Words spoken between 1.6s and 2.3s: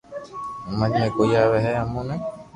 ھي اموني